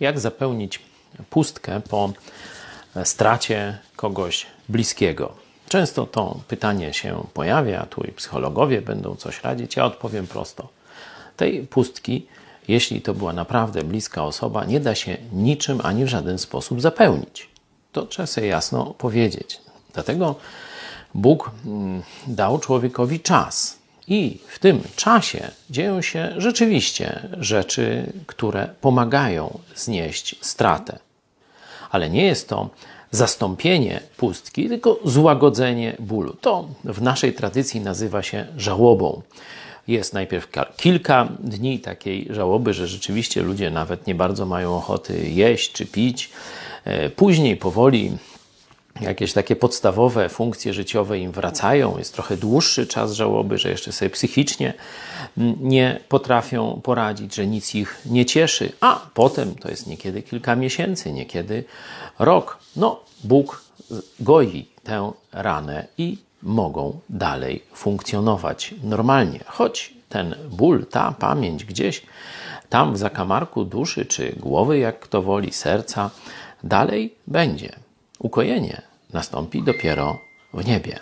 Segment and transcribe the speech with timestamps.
[0.00, 0.80] jak zapełnić
[1.30, 2.12] pustkę po
[3.04, 5.32] stracie kogoś bliskiego.
[5.68, 9.76] Często to pytanie się pojawia, tu i psychologowie będą coś radzić.
[9.76, 10.68] Ja odpowiem prosto.
[11.36, 12.26] Tej pustki,
[12.68, 17.48] jeśli to była naprawdę bliska osoba, nie da się niczym ani w żaden sposób zapełnić.
[17.92, 19.60] To trzeba sobie jasno powiedzieć.
[19.94, 20.34] Dlatego
[21.14, 23.78] Bóg mm, dał człowiekowi czas.
[24.08, 30.98] I w tym czasie dzieją się rzeczywiście rzeczy, które pomagają znieść stratę.
[31.90, 32.70] Ale nie jest to
[33.10, 36.32] zastąpienie pustki, tylko złagodzenie bólu.
[36.40, 39.22] To w naszej tradycji nazywa się żałobą.
[39.88, 45.72] Jest najpierw kilka dni takiej żałoby, że rzeczywiście ludzie nawet nie bardzo mają ochoty jeść
[45.72, 46.30] czy pić.
[46.84, 48.12] E, później powoli
[49.00, 51.98] jakieś takie podstawowe funkcje życiowe im wracają.
[51.98, 54.74] Jest trochę dłuższy czas żałoby, że jeszcze sobie psychicznie
[55.60, 61.12] nie potrafią poradzić, że nic ich nie cieszy, a potem to jest niekiedy kilka miesięcy,
[61.12, 61.64] niekiedy
[62.18, 62.58] rok.
[62.76, 63.62] No, Bóg
[64.20, 72.02] goi tę ranę i mogą dalej funkcjonować normalnie, choć ten ból, ta pamięć gdzieś
[72.68, 76.10] tam w zakamarku duszy czy głowy, jak kto woli, serca,
[76.64, 77.87] dalej będzie.
[78.18, 80.18] Ukojenie nastąpi dopiero
[80.54, 80.98] w niebie.